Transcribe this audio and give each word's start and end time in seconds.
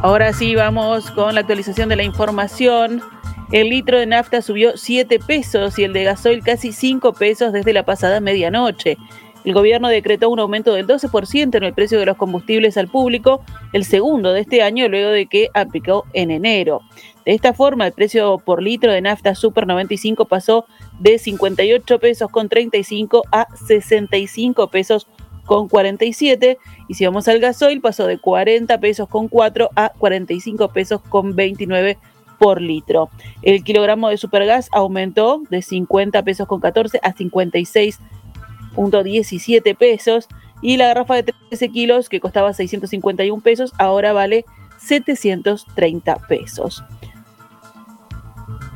Ahora 0.00 0.32
sí, 0.32 0.54
vamos 0.54 1.10
con 1.10 1.34
la 1.34 1.40
actualización 1.40 1.88
de 1.88 1.96
la 1.96 2.04
información. 2.04 3.02
El 3.50 3.70
litro 3.70 3.98
de 3.98 4.06
nafta 4.06 4.42
subió 4.42 4.76
7 4.76 5.18
pesos 5.18 5.76
y 5.76 5.82
el 5.82 5.92
de 5.92 6.04
gasoil 6.04 6.44
casi 6.44 6.70
5 6.70 7.14
pesos 7.14 7.52
desde 7.52 7.72
la 7.72 7.82
pasada 7.84 8.20
medianoche. 8.20 8.96
El 9.44 9.54
gobierno 9.54 9.88
decretó 9.88 10.30
un 10.30 10.38
aumento 10.38 10.72
del 10.72 10.86
12% 10.86 11.56
en 11.56 11.64
el 11.64 11.74
precio 11.74 11.98
de 11.98 12.06
los 12.06 12.16
combustibles 12.16 12.76
al 12.76 12.86
público, 12.86 13.42
el 13.72 13.84
segundo 13.84 14.32
de 14.32 14.42
este 14.42 14.62
año 14.62 14.88
luego 14.88 15.10
de 15.10 15.26
que 15.26 15.48
aplicó 15.52 16.04
en 16.12 16.30
enero. 16.30 16.82
De 17.24 17.34
esta 17.34 17.52
forma, 17.52 17.86
el 17.86 17.92
precio 17.92 18.38
por 18.38 18.62
litro 18.62 18.92
de 18.92 19.00
nafta 19.00 19.34
Super 19.34 19.66
95 19.66 20.26
pasó 20.26 20.66
de 21.00 21.18
58 21.18 21.98
pesos 21.98 22.30
con 22.30 22.48
35 22.48 23.24
a 23.32 23.48
65 23.66 24.68
pesos 24.68 25.08
con 25.48 25.66
47 25.66 26.58
y 26.88 26.94
si 26.94 27.04
vamos 27.06 27.26
al 27.26 27.40
gasoil 27.40 27.80
pasó 27.80 28.06
de 28.06 28.18
40 28.18 28.78
pesos 28.78 29.08
con 29.08 29.26
4 29.28 29.70
a 29.74 29.92
45 29.98 30.68
pesos 30.68 31.00
con 31.08 31.34
29 31.34 31.96
por 32.38 32.60
litro. 32.60 33.08
El 33.42 33.64
kilogramo 33.64 34.10
de 34.10 34.18
supergas 34.18 34.68
aumentó 34.72 35.40
de 35.48 35.62
50 35.62 36.22
pesos 36.22 36.46
con 36.46 36.60
14 36.60 37.00
a 37.02 37.14
56.17 37.14 39.74
pesos 39.74 40.28
y 40.60 40.76
la 40.76 40.88
garrafa 40.88 41.14
de 41.14 41.32
13 41.48 41.70
kilos 41.70 42.10
que 42.10 42.20
costaba 42.20 42.52
651 42.52 43.42
pesos 43.42 43.72
ahora 43.78 44.12
vale 44.12 44.44
730 44.76 46.14
pesos. 46.28 46.84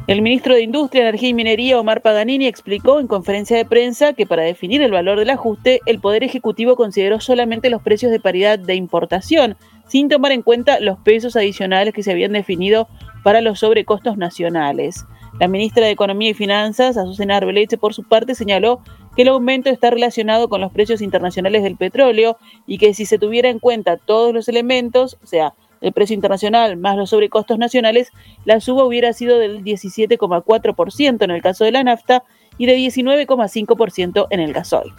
El 0.08 0.20
ministro 0.20 0.54
de 0.54 0.62
Industria, 0.62 1.02
Energía 1.02 1.28
y 1.28 1.34
Minería, 1.34 1.78
Omar 1.78 2.02
Paganini, 2.02 2.48
explicó 2.48 2.98
en 2.98 3.06
conferencia 3.06 3.56
de 3.56 3.64
prensa 3.64 4.14
que 4.14 4.26
para 4.26 4.42
definir 4.42 4.82
el 4.82 4.90
valor 4.90 5.16
del 5.16 5.30
ajuste, 5.30 5.80
el 5.86 6.00
Poder 6.00 6.24
Ejecutivo 6.24 6.74
consideró 6.74 7.20
solamente 7.20 7.70
los 7.70 7.82
precios 7.82 8.10
de 8.10 8.18
paridad 8.18 8.58
de 8.58 8.74
importación, 8.74 9.56
sin 9.86 10.08
tomar 10.08 10.32
en 10.32 10.42
cuenta 10.42 10.80
los 10.80 10.98
pesos 10.98 11.36
adicionales 11.36 11.94
que 11.94 12.02
se 12.02 12.10
habían 12.10 12.32
definido 12.32 12.88
para 13.22 13.40
los 13.40 13.60
sobrecostos 13.60 14.16
nacionales. 14.16 15.04
La 15.38 15.46
ministra 15.46 15.86
de 15.86 15.92
Economía 15.92 16.30
y 16.30 16.34
Finanzas, 16.34 16.96
Azucena 16.96 17.36
Arbeleche, 17.36 17.78
por 17.78 17.94
su 17.94 18.02
parte, 18.02 18.34
señaló 18.34 18.80
que 19.14 19.22
el 19.22 19.28
aumento 19.28 19.70
está 19.70 19.90
relacionado 19.90 20.48
con 20.48 20.60
los 20.60 20.72
precios 20.72 21.00
internacionales 21.00 21.62
del 21.62 21.76
petróleo 21.76 22.38
y 22.66 22.78
que 22.78 22.92
si 22.92 23.06
se 23.06 23.18
tuviera 23.18 23.50
en 23.50 23.60
cuenta 23.60 23.98
todos 23.98 24.34
los 24.34 24.48
elementos, 24.48 25.16
o 25.22 25.26
sea, 25.26 25.54
el 25.82 25.92
precio 25.92 26.14
internacional 26.14 26.76
más 26.76 26.96
los 26.96 27.10
sobrecostos 27.10 27.58
nacionales, 27.58 28.10
la 28.44 28.60
suba 28.60 28.84
hubiera 28.84 29.12
sido 29.12 29.38
del 29.38 29.62
17,4% 29.62 31.22
en 31.22 31.30
el 31.30 31.42
caso 31.42 31.64
de 31.64 31.72
la 31.72 31.84
nafta 31.84 32.24
y 32.58 32.66
de 32.66 32.76
19,5% 32.76 34.26
en 34.30 34.40
el 34.40 34.52
gasoil. 34.52 34.92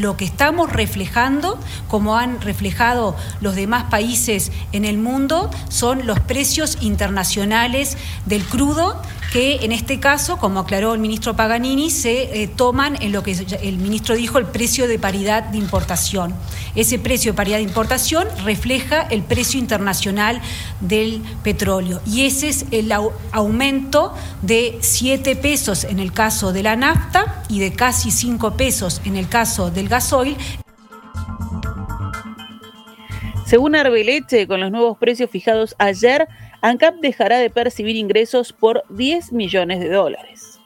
Lo 0.00 0.16
que 0.16 0.24
estamos 0.24 0.72
reflejando, 0.72 1.58
como 1.88 2.16
han 2.16 2.40
reflejado 2.40 3.16
los 3.40 3.54
demás 3.54 3.84
países 3.84 4.50
en 4.72 4.84
el 4.84 4.98
mundo, 4.98 5.50
son 5.68 6.06
los 6.06 6.18
precios 6.20 6.82
internacionales 6.82 7.96
del 8.26 8.42
crudo 8.42 9.00
que 9.32 9.60
en 9.62 9.70
este 9.70 10.00
caso, 10.00 10.38
como 10.38 10.60
aclaró 10.60 10.92
el 10.92 10.98
ministro 10.98 11.36
Paganini, 11.36 11.90
se 11.90 12.42
eh, 12.42 12.48
toman 12.48 13.00
en 13.00 13.12
lo 13.12 13.22
que 13.22 13.32
el 13.62 13.78
ministro 13.78 14.16
dijo 14.16 14.38
el 14.38 14.46
precio 14.46 14.88
de 14.88 14.98
paridad 14.98 15.44
de 15.44 15.58
importación. 15.58 16.34
Ese 16.74 16.98
precio 16.98 17.32
de 17.32 17.36
paridad 17.36 17.58
de 17.58 17.62
importación 17.62 18.26
refleja 18.44 19.02
el 19.02 19.22
precio 19.22 19.60
internacional 19.60 20.40
del 20.80 21.22
petróleo 21.44 22.00
y 22.04 22.26
ese 22.26 22.48
es 22.48 22.66
el 22.72 22.92
aumento 23.32 24.14
de 24.42 24.78
7 24.80 25.36
pesos 25.36 25.84
en 25.84 26.00
el 26.00 26.12
caso 26.12 26.52
de 26.52 26.64
la 26.64 26.74
nafta 26.74 27.44
y 27.48 27.60
de 27.60 27.72
casi 27.72 28.10
5 28.10 28.56
pesos 28.56 29.00
en 29.04 29.16
el 29.16 29.28
caso 29.28 29.70
del 29.70 29.88
gasoil. 29.88 30.36
Según 33.46 33.74
Arbeleche, 33.74 34.46
con 34.46 34.60
los 34.60 34.70
nuevos 34.70 34.96
precios 34.98 35.28
fijados 35.28 35.74
ayer, 35.78 36.28
ANCAP 36.62 36.96
dejará 36.96 37.38
de 37.38 37.50
percibir 37.50 37.96
ingresos 37.96 38.52
por 38.52 38.84
10 38.90 39.32
millones 39.32 39.80
de 39.80 39.88
dólares. 39.88 40.60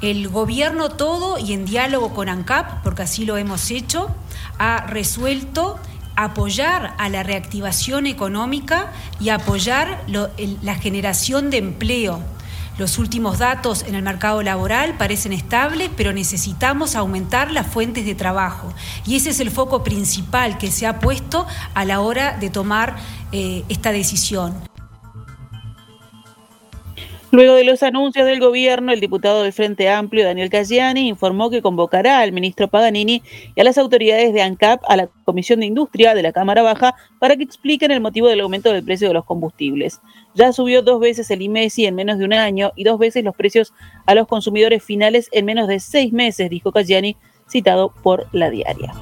El 0.00 0.28
gobierno 0.28 0.90
todo 0.90 1.38
y 1.38 1.52
en 1.52 1.64
diálogo 1.64 2.14
con 2.14 2.28
ANCAP, 2.28 2.82
porque 2.82 3.02
así 3.02 3.24
lo 3.24 3.36
hemos 3.36 3.70
hecho, 3.70 4.08
ha 4.58 4.86
resuelto 4.86 5.78
apoyar 6.16 6.94
a 6.98 7.08
la 7.08 7.22
reactivación 7.22 8.06
económica 8.06 8.92
y 9.20 9.30
apoyar 9.30 10.04
la 10.08 10.74
generación 10.74 11.50
de 11.50 11.58
empleo 11.58 12.20
los 12.82 12.98
últimos 12.98 13.38
datos 13.38 13.84
en 13.84 13.94
el 13.94 14.02
mercado 14.02 14.42
laboral 14.42 14.96
parecen 14.98 15.32
estables, 15.32 15.88
pero 15.96 16.12
necesitamos 16.12 16.96
aumentar 16.96 17.52
las 17.52 17.68
fuentes 17.68 18.04
de 18.04 18.16
trabajo. 18.16 18.74
Y 19.06 19.14
ese 19.14 19.30
es 19.30 19.38
el 19.38 19.52
foco 19.52 19.84
principal 19.84 20.58
que 20.58 20.72
se 20.72 20.88
ha 20.88 20.98
puesto 20.98 21.46
a 21.74 21.84
la 21.84 22.00
hora 22.00 22.36
de 22.38 22.50
tomar 22.50 22.96
eh, 23.30 23.62
esta 23.68 23.92
decisión. 23.92 24.71
Luego 27.32 27.54
de 27.54 27.64
los 27.64 27.82
anuncios 27.82 28.26
del 28.26 28.40
gobierno, 28.40 28.92
el 28.92 29.00
diputado 29.00 29.42
del 29.42 29.54
Frente 29.54 29.88
Amplio, 29.88 30.22
Daniel 30.22 30.50
Cayani, 30.50 31.08
informó 31.08 31.48
que 31.48 31.62
convocará 31.62 32.18
al 32.18 32.30
ministro 32.30 32.68
Paganini 32.68 33.22
y 33.54 33.60
a 33.62 33.64
las 33.64 33.78
autoridades 33.78 34.34
de 34.34 34.42
ANCAP 34.42 34.82
a 34.86 34.96
la 34.96 35.08
Comisión 35.24 35.60
de 35.60 35.66
Industria 35.66 36.14
de 36.14 36.22
la 36.22 36.32
Cámara 36.32 36.60
Baja 36.60 36.94
para 37.18 37.34
que 37.34 37.42
expliquen 37.42 37.90
el 37.90 38.02
motivo 38.02 38.28
del 38.28 38.40
aumento 38.40 38.70
del 38.70 38.84
precio 38.84 39.08
de 39.08 39.14
los 39.14 39.24
combustibles. 39.24 40.02
Ya 40.34 40.52
subió 40.52 40.82
dos 40.82 41.00
veces 41.00 41.30
el 41.30 41.40
IMESI 41.40 41.86
en 41.86 41.94
menos 41.94 42.18
de 42.18 42.26
un 42.26 42.34
año 42.34 42.70
y 42.76 42.84
dos 42.84 42.98
veces 42.98 43.24
los 43.24 43.34
precios 43.34 43.72
a 44.04 44.14
los 44.14 44.28
consumidores 44.28 44.84
finales 44.84 45.30
en 45.32 45.46
menos 45.46 45.68
de 45.68 45.80
seis 45.80 46.12
meses, 46.12 46.50
dijo 46.50 46.70
Cayani, 46.70 47.16
citado 47.48 47.94
por 48.02 48.26
la 48.32 48.50
diaria. 48.50 48.92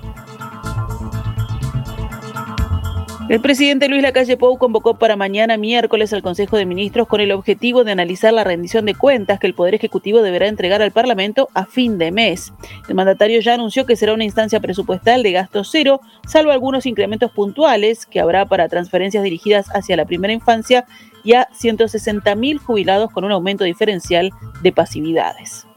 El 3.30 3.40
presidente 3.40 3.88
Luis 3.88 4.02
Lacalle 4.02 4.36
Pou 4.36 4.58
convocó 4.58 4.98
para 4.98 5.14
mañana 5.14 5.56
miércoles 5.56 6.12
al 6.12 6.20
Consejo 6.20 6.56
de 6.56 6.66
Ministros 6.66 7.06
con 7.06 7.20
el 7.20 7.30
objetivo 7.30 7.84
de 7.84 7.92
analizar 7.92 8.32
la 8.32 8.42
rendición 8.42 8.86
de 8.86 8.96
cuentas 8.96 9.38
que 9.38 9.46
el 9.46 9.54
Poder 9.54 9.76
Ejecutivo 9.76 10.20
deberá 10.20 10.48
entregar 10.48 10.82
al 10.82 10.90
Parlamento 10.90 11.48
a 11.54 11.64
fin 11.64 11.96
de 11.96 12.10
mes. 12.10 12.52
El 12.88 12.96
mandatario 12.96 13.40
ya 13.40 13.54
anunció 13.54 13.86
que 13.86 13.94
será 13.94 14.14
una 14.14 14.24
instancia 14.24 14.58
presupuestal 14.58 15.22
de 15.22 15.30
gasto 15.30 15.62
cero, 15.62 16.00
salvo 16.26 16.50
algunos 16.50 16.86
incrementos 16.86 17.30
puntuales 17.30 18.04
que 18.04 18.18
habrá 18.18 18.46
para 18.46 18.68
transferencias 18.68 19.22
dirigidas 19.22 19.68
hacia 19.76 19.96
la 19.96 20.06
primera 20.06 20.32
infancia 20.32 20.84
y 21.22 21.34
a 21.34 21.46
160.000 21.50 22.58
jubilados 22.58 23.12
con 23.12 23.22
un 23.22 23.30
aumento 23.30 23.62
diferencial 23.62 24.32
de 24.60 24.72
pasividades. 24.72 25.68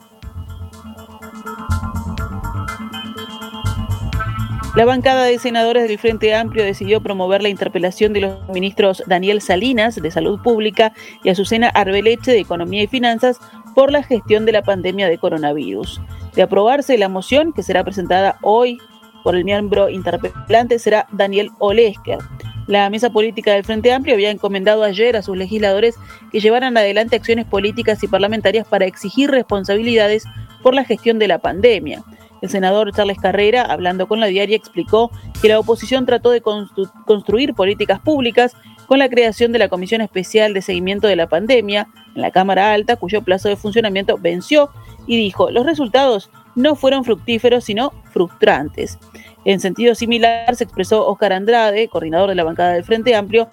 La 4.75 4.85
bancada 4.85 5.25
de 5.25 5.37
senadores 5.37 5.87
del 5.87 5.99
Frente 5.99 6.33
Amplio 6.33 6.63
decidió 6.63 6.99
promover 6.99 7.43
la 7.43 7.49
interpelación 7.49 8.11
de 8.11 8.21
los 8.21 8.49
ministros 8.49 9.03
Daniel 9.05 9.39
Salinas, 9.39 9.95
de 9.95 10.09
Salud 10.09 10.39
Pública, 10.41 10.93
y 11.23 11.29
Azucena 11.29 11.69
Arbeleche, 11.69 12.31
de 12.31 12.39
Economía 12.39 12.81
y 12.81 12.87
Finanzas, 12.87 13.37
por 13.75 13.91
la 13.91 14.01
gestión 14.01 14.45
de 14.45 14.51
la 14.51 14.63
pandemia 14.63 15.09
de 15.09 15.19
coronavirus. 15.19 16.01
De 16.35 16.41
aprobarse 16.41 16.97
la 16.97 17.07
moción, 17.07 17.53
que 17.53 17.61
será 17.61 17.83
presentada 17.83 18.39
hoy 18.41 18.79
por 19.23 19.35
el 19.35 19.45
miembro 19.45 19.89
interpelante, 19.89 20.79
será 20.79 21.07
Daniel 21.11 21.51
Olesker. 21.59 22.17
La 22.65 22.89
mesa 22.89 23.11
política 23.11 23.53
del 23.53 23.65
Frente 23.65 23.93
Amplio 23.93 24.15
había 24.15 24.31
encomendado 24.31 24.83
ayer 24.83 25.15
a 25.15 25.21
sus 25.21 25.37
legisladores 25.37 25.97
que 26.31 26.39
llevaran 26.39 26.77
adelante 26.77 27.15
acciones 27.15 27.45
políticas 27.45 28.03
y 28.03 28.07
parlamentarias 28.07 28.67
para 28.67 28.85
exigir 28.85 29.29
responsabilidades 29.29 30.23
por 30.63 30.73
la 30.73 30.83
gestión 30.83 31.19
de 31.19 31.27
la 31.27 31.37
pandemia. 31.37 32.03
El 32.43 32.49
senador 32.49 32.91
Charles 32.91 33.19
Carrera, 33.19 33.61
hablando 33.61 34.05
con 34.05 34.19
la 34.19 34.25
diaria, 34.25 34.57
explicó 34.57 35.09
que 35.41 35.47
la 35.47 35.59
oposición 35.59 36.05
trató 36.05 36.29
de 36.29 36.41
construir 36.41 37.53
políticas 37.53 38.01
públicas 38.01 38.53
con 38.85 38.99
la 38.99 39.07
creación 39.07 39.53
de 39.53 39.59
la 39.59 39.69
Comisión 39.69 40.01
Especial 40.01 40.53
de 40.53 40.61
Seguimiento 40.61 41.07
de 41.07 41.15
la 41.15 41.29
Pandemia 41.29 41.87
en 42.13 42.21
la 42.21 42.31
Cámara 42.31 42.73
Alta, 42.73 42.97
cuyo 42.97 43.21
plazo 43.21 43.47
de 43.47 43.55
funcionamiento 43.55 44.17
venció, 44.17 44.71
y 45.07 45.15
dijo, 45.15 45.51
los 45.51 45.65
resultados 45.65 46.29
no 46.53 46.75
fueron 46.75 47.05
fructíferos, 47.05 47.63
sino 47.63 47.93
frustrantes. 48.11 48.99
En 49.45 49.61
sentido 49.61 49.95
similar 49.95 50.53
se 50.57 50.65
expresó 50.65 51.07
Oscar 51.07 51.31
Andrade, 51.31 51.87
coordinador 51.87 52.27
de 52.27 52.35
la 52.35 52.43
bancada 52.43 52.73
del 52.73 52.83
Frente 52.83 53.15
Amplio, 53.15 53.47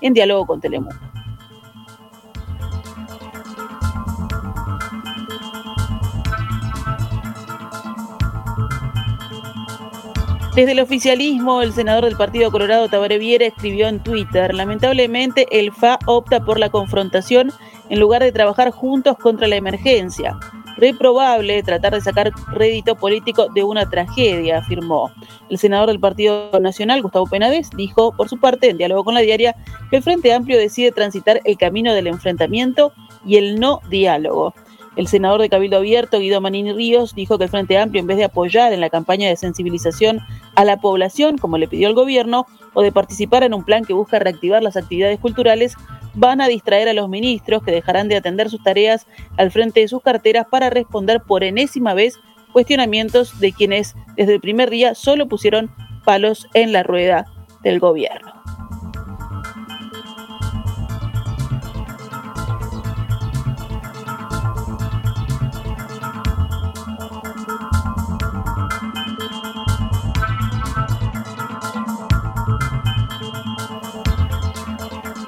en 0.00 0.14
diálogo 0.14 0.46
con 0.46 0.60
Telemundo. 0.60 1.15
Desde 10.56 10.72
el 10.72 10.80
oficialismo, 10.80 11.60
el 11.60 11.74
senador 11.74 12.06
del 12.06 12.16
Partido 12.16 12.50
Colorado, 12.50 12.88
Tabaré 12.88 13.18
Viera, 13.18 13.44
escribió 13.44 13.88
en 13.88 14.02
Twitter, 14.02 14.54
lamentablemente 14.54 15.46
el 15.50 15.70
FA 15.70 15.98
opta 16.06 16.40
por 16.40 16.58
la 16.58 16.70
confrontación 16.70 17.52
en 17.90 18.00
lugar 18.00 18.22
de 18.22 18.32
trabajar 18.32 18.70
juntos 18.70 19.18
contra 19.18 19.48
la 19.48 19.56
emergencia. 19.56 20.38
Reprobable 20.78 21.62
tratar 21.62 21.92
de 21.92 22.00
sacar 22.00 22.32
rédito 22.52 22.96
político 22.96 23.48
de 23.54 23.64
una 23.64 23.90
tragedia, 23.90 24.60
afirmó. 24.60 25.10
El 25.50 25.58
senador 25.58 25.88
del 25.88 26.00
Partido 26.00 26.50
Nacional, 26.58 27.02
Gustavo 27.02 27.26
Penades, 27.26 27.68
dijo, 27.76 28.12
por 28.16 28.30
su 28.30 28.40
parte, 28.40 28.70
en 28.70 28.78
diálogo 28.78 29.04
con 29.04 29.12
la 29.12 29.20
diaria, 29.20 29.54
que 29.90 29.96
el 29.98 30.02
Frente 30.02 30.32
Amplio 30.32 30.56
decide 30.56 30.90
transitar 30.90 31.42
el 31.44 31.58
camino 31.58 31.92
del 31.92 32.06
enfrentamiento 32.06 32.94
y 33.26 33.36
el 33.36 33.60
no 33.60 33.82
diálogo. 33.90 34.54
El 34.96 35.08
senador 35.08 35.42
de 35.42 35.50
Cabildo 35.50 35.76
Abierto, 35.76 36.18
Guido 36.18 36.40
Manini 36.40 36.72
Ríos, 36.72 37.14
dijo 37.14 37.36
que 37.36 37.44
el 37.44 37.50
Frente 37.50 37.76
Amplio, 37.76 38.00
en 38.00 38.06
vez 38.06 38.16
de 38.16 38.24
apoyar 38.24 38.72
en 38.72 38.80
la 38.80 38.88
campaña 38.88 39.28
de 39.28 39.36
sensibilización 39.36 40.20
a 40.54 40.64
la 40.64 40.78
población, 40.78 41.36
como 41.36 41.58
le 41.58 41.68
pidió 41.68 41.88
el 41.88 41.94
gobierno, 41.94 42.46
o 42.72 42.80
de 42.80 42.92
participar 42.92 43.42
en 43.42 43.52
un 43.52 43.62
plan 43.62 43.84
que 43.84 43.92
busca 43.92 44.18
reactivar 44.18 44.62
las 44.62 44.76
actividades 44.76 45.20
culturales, 45.20 45.76
van 46.14 46.40
a 46.40 46.48
distraer 46.48 46.88
a 46.88 46.94
los 46.94 47.10
ministros 47.10 47.62
que 47.62 47.72
dejarán 47.72 48.08
de 48.08 48.16
atender 48.16 48.48
sus 48.48 48.62
tareas 48.62 49.06
al 49.36 49.50
frente 49.50 49.80
de 49.80 49.88
sus 49.88 50.02
carteras 50.02 50.46
para 50.50 50.70
responder 50.70 51.20
por 51.20 51.44
enésima 51.44 51.92
vez 51.92 52.18
cuestionamientos 52.52 53.38
de 53.38 53.52
quienes 53.52 53.94
desde 54.16 54.34
el 54.34 54.40
primer 54.40 54.70
día 54.70 54.94
solo 54.94 55.28
pusieron 55.28 55.70
palos 56.06 56.48
en 56.54 56.72
la 56.72 56.82
rueda 56.82 57.26
del 57.62 57.80
gobierno. 57.80 58.35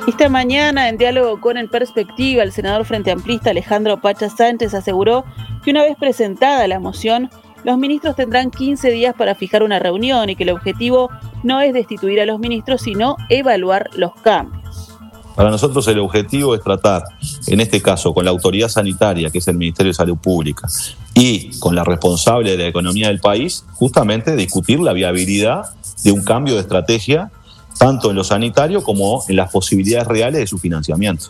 Esta 0.08 0.30
mañana, 0.30 0.88
en 0.88 0.96
diálogo 0.96 1.38
con 1.38 1.58
el 1.58 1.68
Perspectiva, 1.68 2.42
el 2.42 2.50
senador 2.50 2.86
Frente 2.86 3.10
Amplista 3.10 3.50
Alejandro 3.50 4.00
Pacha 4.00 4.30
Sánchez 4.30 4.72
aseguró 4.72 5.26
que 5.62 5.70
una 5.70 5.82
vez 5.82 5.98
presentada 6.00 6.66
la 6.66 6.80
moción, 6.80 7.28
los 7.62 7.76
ministros 7.76 8.16
tendrán 8.16 8.50
15 8.50 8.90
días 8.90 9.14
para 9.14 9.34
fijar 9.34 9.62
una 9.62 9.78
reunión 9.78 10.30
y 10.30 10.34
que 10.34 10.44
el 10.44 10.50
objetivo 10.50 11.10
no 11.42 11.60
es 11.60 11.74
destituir 11.74 12.22
a 12.22 12.24
los 12.24 12.38
ministros, 12.38 12.80
sino 12.80 13.18
evaluar 13.28 13.90
los 13.96 14.14
cambios. 14.22 14.96
Para 15.36 15.50
nosotros 15.50 15.86
el 15.88 15.98
objetivo 15.98 16.54
es 16.54 16.62
tratar, 16.62 17.02
en 17.46 17.60
este 17.60 17.82
caso, 17.82 18.14
con 18.14 18.24
la 18.24 18.30
autoridad 18.30 18.68
sanitaria, 18.68 19.28
que 19.28 19.38
es 19.38 19.48
el 19.48 19.58
Ministerio 19.58 19.90
de 19.90 19.94
Salud 19.94 20.16
Pública, 20.16 20.68
y 21.12 21.50
con 21.58 21.74
la 21.74 21.84
responsable 21.84 22.52
de 22.52 22.56
la 22.56 22.68
economía 22.70 23.08
del 23.08 23.20
país, 23.20 23.66
justamente 23.74 24.36
discutir 24.36 24.80
la 24.80 24.94
viabilidad 24.94 25.66
de 26.02 26.12
un 26.12 26.24
cambio 26.24 26.54
de 26.54 26.62
estrategia, 26.62 27.30
tanto 27.78 28.10
en 28.10 28.16
lo 28.16 28.24
sanitario 28.24 28.82
como 28.82 29.22
en 29.28 29.36
las 29.36 29.50
posibilidades 29.50 30.08
reales 30.08 30.40
de 30.40 30.46
su 30.46 30.58
financiamiento. 30.58 31.28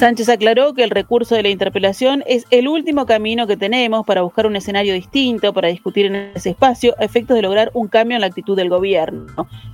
Sánchez 0.00 0.30
aclaró 0.30 0.72
que 0.72 0.82
el 0.82 0.88
recurso 0.88 1.34
de 1.34 1.42
la 1.42 1.50
interpelación 1.50 2.24
es 2.26 2.46
el 2.50 2.68
último 2.68 3.04
camino 3.04 3.46
que 3.46 3.58
tenemos 3.58 4.06
para 4.06 4.22
buscar 4.22 4.46
un 4.46 4.56
escenario 4.56 4.94
distinto, 4.94 5.52
para 5.52 5.68
discutir 5.68 6.06
en 6.06 6.14
ese 6.34 6.48
espacio, 6.48 6.94
a 6.98 7.04
efectos 7.04 7.36
de 7.36 7.42
lograr 7.42 7.70
un 7.74 7.86
cambio 7.86 8.14
en 8.14 8.22
la 8.22 8.28
actitud 8.28 8.56
del 8.56 8.70
gobierno. 8.70 9.26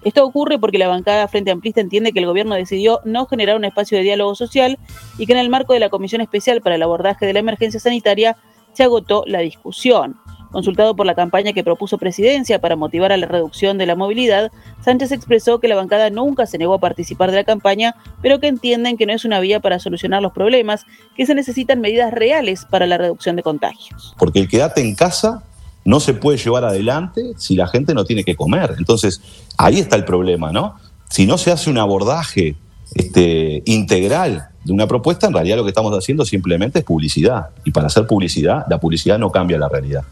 Esto 0.03 0.27
ocurre 0.27 0.59
porque 0.59 0.79
la 0.79 0.89
bancada 0.89 1.29
Frente 1.29 1.53
Amplista 1.53 1.81
entiende 1.81 2.11
que 2.11 2.19
el 2.19 2.27
gobierno 2.27 2.57
decidió 2.57 2.99
no 3.05 3.27
generar 3.27 3.55
un 3.55 3.67
espacio 3.67 3.99
de 3.99 4.03
diálogo 4.03 4.35
social 4.35 4.81
y 5.17 5.27
que 5.27 5.33
en 5.33 5.39
el 5.39 5.49
marco 5.49 5.75
de 5.75 5.79
la 5.79 5.91
Comisión 5.91 6.21
Especial 6.21 6.61
para 6.61 6.75
el 6.75 6.83
Abordaje 6.83 7.25
de 7.25 7.33
la 7.33 7.39
Emergencia 7.39 7.79
Sanitaria 7.79 8.37
se 8.73 8.83
agotó 8.83 9.23
la 9.29 9.39
discusión. 9.39 10.17
Consultado 10.57 10.97
por 10.97 11.05
la 11.05 11.15
campaña 11.15 11.53
que 11.53 11.63
propuso 11.63 11.99
Presidencia 11.99 12.59
para 12.63 12.77
motivar 12.77 13.13
a 13.13 13.19
la 13.19 13.27
reducción 13.27 13.77
de 13.77 13.85
la 13.85 13.95
movilidad, 13.95 14.51
Sánchez 14.83 15.13
expresó 15.13 15.61
que 15.61 15.69
la 15.69 15.77
bancada 15.77 16.09
nunca 16.09 16.47
se 16.47 16.57
negó 16.57 16.73
a 16.73 16.79
participar 16.79 17.31
de 17.31 17.37
la 17.37 17.45
campaña, 17.45 17.95
pero 18.23 18.41
que 18.41 18.47
entienden 18.47 18.97
que 18.97 19.05
no 19.05 19.13
es 19.13 19.27
una 19.27 19.39
vía 19.39 19.61
para 19.61 19.79
solucionar 19.79 20.23
los 20.23 20.33
problemas, 20.33 20.87
que 21.15 21.27
se 21.27 21.35
necesitan 21.35 21.83
medidas 21.83 22.11
reales 22.11 22.65
para 22.71 22.87
la 22.87 22.97
reducción 22.97 23.37
de 23.37 23.43
contagios. 23.43 24.15
Porque 24.17 24.41
el 24.41 24.49
quedate 24.49 24.81
en 24.81 24.95
casa 24.95 25.43
no 25.85 26.01
se 26.01 26.15
puede 26.15 26.39
llevar 26.39 26.65
adelante 26.65 27.35
si 27.37 27.55
la 27.55 27.67
gente 27.67 27.93
no 27.93 28.07
tiene 28.07 28.25
que 28.25 28.35
comer. 28.35 28.77
Entonces, 28.79 29.21
ahí 29.59 29.79
está 29.79 29.97
el 29.97 30.07
problema, 30.07 30.53
¿no? 30.53 30.77
Si 31.11 31.27
no 31.27 31.37
se 31.37 31.53
hace 31.53 31.69
un 31.69 31.77
abordaje 31.77 32.57
este, 32.95 33.63
integral 33.67 34.49
de 34.65 34.73
una 34.73 34.87
propuesta, 34.87 35.27
en 35.27 35.35
realidad 35.35 35.59
lo 35.59 35.65
que 35.65 35.71
estamos 35.71 35.93
haciendo 35.93 36.25
simplemente 36.25 36.79
es 36.79 36.85
publicidad. 36.87 37.51
Y 37.67 37.73
para 37.73 37.89
hacer 37.89 38.07
publicidad, 38.07 38.65
la 38.71 38.81
publicidad 38.81 39.19
no 39.19 39.31
cambia 39.31 39.59
la 39.59 39.69
realidad. 39.69 40.03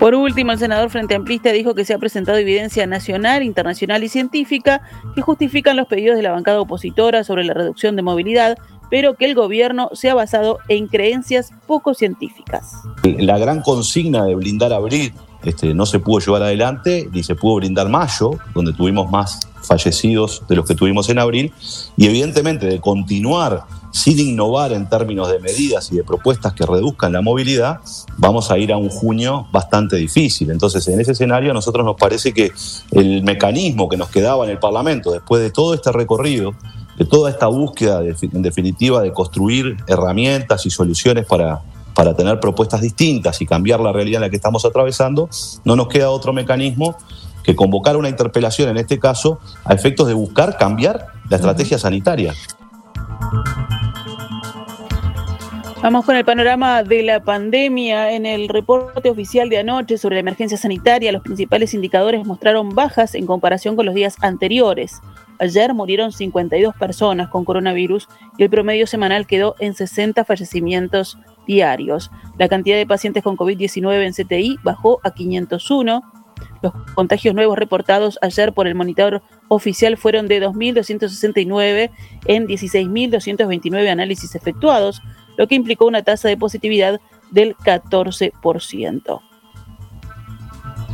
Por 0.00 0.14
último, 0.14 0.52
el 0.52 0.58
senador 0.58 0.88
Frente 0.88 1.14
Amplista 1.14 1.52
dijo 1.52 1.74
que 1.74 1.84
se 1.84 1.92
ha 1.92 1.98
presentado 1.98 2.38
evidencia 2.38 2.86
nacional, 2.86 3.42
internacional 3.42 4.02
y 4.02 4.08
científica 4.08 4.80
que 5.14 5.20
justifican 5.20 5.76
los 5.76 5.88
pedidos 5.88 6.16
de 6.16 6.22
la 6.22 6.30
bancada 6.30 6.58
opositora 6.58 7.22
sobre 7.22 7.44
la 7.44 7.52
reducción 7.52 7.96
de 7.96 8.02
movilidad, 8.02 8.56
pero 8.90 9.14
que 9.14 9.26
el 9.26 9.34
gobierno 9.34 9.90
se 9.92 10.08
ha 10.08 10.14
basado 10.14 10.58
en 10.68 10.86
creencias 10.86 11.52
poco 11.66 11.92
científicas. 11.92 12.72
La 13.04 13.36
gran 13.36 13.60
consigna 13.60 14.24
de 14.24 14.34
blindar 14.36 14.72
abril 14.72 15.12
este, 15.42 15.74
no 15.74 15.84
se 15.84 15.98
pudo 15.98 16.18
llevar 16.20 16.44
adelante, 16.44 17.06
ni 17.12 17.22
se 17.22 17.34
pudo 17.34 17.56
brindar 17.56 17.90
mayo, 17.90 18.30
donde 18.54 18.72
tuvimos 18.72 19.10
más 19.10 19.40
fallecidos 19.62 20.42
de 20.48 20.56
los 20.56 20.66
que 20.66 20.74
tuvimos 20.74 21.10
en 21.10 21.18
abril, 21.18 21.52
y 21.98 22.06
evidentemente 22.06 22.66
de 22.66 22.80
continuar 22.80 23.64
sin 23.90 24.18
innovar 24.18 24.72
en 24.72 24.88
términos 24.88 25.30
de 25.30 25.40
medidas 25.40 25.90
y 25.92 25.96
de 25.96 26.04
propuestas 26.04 26.52
que 26.52 26.64
reduzcan 26.64 27.12
la 27.12 27.22
movilidad, 27.22 27.80
vamos 28.16 28.50
a 28.50 28.58
ir 28.58 28.72
a 28.72 28.76
un 28.76 28.88
junio 28.88 29.48
bastante 29.52 29.96
difícil. 29.96 30.50
Entonces, 30.50 30.86
en 30.88 31.00
ese 31.00 31.12
escenario, 31.12 31.50
a 31.50 31.54
nosotros 31.54 31.84
nos 31.84 31.96
parece 31.96 32.32
que 32.32 32.52
el 32.92 33.22
mecanismo 33.22 33.88
que 33.88 33.96
nos 33.96 34.08
quedaba 34.08 34.44
en 34.44 34.50
el 34.50 34.58
Parlamento, 34.58 35.10
después 35.10 35.42
de 35.42 35.50
todo 35.50 35.74
este 35.74 35.92
recorrido, 35.92 36.54
de 36.96 37.04
toda 37.04 37.30
esta 37.30 37.46
búsqueda, 37.46 38.02
en 38.02 38.42
definitiva, 38.42 39.02
de 39.02 39.12
construir 39.12 39.76
herramientas 39.86 40.66
y 40.66 40.70
soluciones 40.70 41.26
para, 41.26 41.62
para 41.94 42.14
tener 42.14 42.38
propuestas 42.40 42.82
distintas 42.82 43.40
y 43.40 43.46
cambiar 43.46 43.80
la 43.80 43.92
realidad 43.92 44.18
en 44.18 44.22
la 44.22 44.30
que 44.30 44.36
estamos 44.36 44.64
atravesando, 44.64 45.28
no 45.64 45.76
nos 45.76 45.88
queda 45.88 46.10
otro 46.10 46.32
mecanismo 46.32 46.96
que 47.42 47.56
convocar 47.56 47.96
una 47.96 48.08
interpelación, 48.08 48.68
en 48.68 48.76
este 48.76 48.98
caso, 48.98 49.38
a 49.64 49.74
efectos 49.74 50.06
de 50.08 50.14
buscar 50.14 50.56
cambiar 50.58 51.06
la 51.28 51.36
estrategia 51.36 51.78
sanitaria. 51.78 52.34
Vamos 55.82 56.04
con 56.04 56.14
el 56.14 56.26
panorama 56.26 56.82
de 56.82 57.02
la 57.02 57.24
pandemia. 57.24 58.12
En 58.12 58.26
el 58.26 58.50
reporte 58.50 59.08
oficial 59.08 59.48
de 59.48 59.58
anoche 59.58 59.96
sobre 59.96 60.16
la 60.16 60.20
emergencia 60.20 60.58
sanitaria, 60.58 61.10
los 61.10 61.22
principales 61.22 61.72
indicadores 61.72 62.26
mostraron 62.26 62.74
bajas 62.74 63.14
en 63.14 63.24
comparación 63.24 63.76
con 63.76 63.86
los 63.86 63.94
días 63.94 64.16
anteriores. 64.20 65.00
Ayer 65.38 65.72
murieron 65.72 66.12
52 66.12 66.74
personas 66.74 67.30
con 67.30 67.46
coronavirus 67.46 68.08
y 68.36 68.42
el 68.42 68.50
promedio 68.50 68.86
semanal 68.86 69.26
quedó 69.26 69.56
en 69.58 69.72
60 69.72 70.22
fallecimientos 70.26 71.18
diarios. 71.46 72.10
La 72.38 72.50
cantidad 72.50 72.76
de 72.76 72.86
pacientes 72.86 73.22
con 73.22 73.38
COVID-19 73.38 74.04
en 74.04 74.12
CTI 74.12 74.58
bajó 74.62 75.00
a 75.02 75.12
501. 75.12 76.02
Los 76.62 76.72
contagios 76.94 77.34
nuevos 77.34 77.58
reportados 77.58 78.18
ayer 78.22 78.52
por 78.52 78.66
el 78.66 78.74
monitor 78.74 79.22
oficial 79.48 79.96
fueron 79.96 80.28
de 80.28 80.42
2.269 80.42 81.90
en 82.26 82.46
16.229 82.46 83.88
análisis 83.88 84.34
efectuados, 84.34 85.00
lo 85.36 85.46
que 85.46 85.54
implicó 85.54 85.86
una 85.86 86.02
tasa 86.02 86.28
de 86.28 86.36
positividad 86.36 87.00
del 87.30 87.56
14%. 87.56 89.20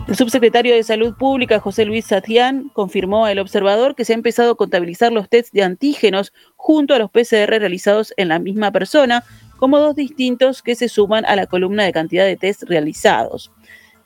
El 0.09 0.14
subsecretario 0.14 0.73
de 0.73 0.85
Salud 0.85 1.17
Pública, 1.17 1.59
José 1.59 1.85
Luis 1.85 2.07
Satián, 2.07 2.71
confirmó 2.73 3.26
al 3.26 3.41
observador 3.41 3.97
que 3.97 4.05
se 4.05 4.12
ha 4.12 4.14
empezado 4.14 4.52
a 4.52 4.57
contabilizar 4.57 5.11
los 5.11 5.29
tests 5.29 5.50
de 5.50 5.64
antígenos 5.64 6.33
junto 6.55 6.95
a 6.95 6.99
los 7.00 7.11
PCR 7.11 7.59
realizados 7.59 8.14
en 8.17 8.29
la 8.29 8.38
misma 8.38 8.71
persona, 8.71 9.25
como 9.57 9.81
dos 9.81 9.97
distintos 9.97 10.62
que 10.62 10.76
se 10.76 10.88
suman 10.88 11.25
a 11.25 11.35
la 11.35 11.47
columna 11.47 11.83
de 11.83 11.93
cantidad 11.93 12.25
de 12.25 12.37
tests 12.37 12.69
realizados. 12.69 13.50